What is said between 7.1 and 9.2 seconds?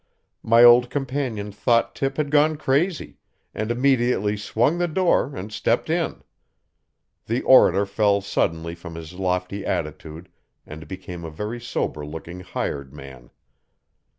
The orator fell suddenly from his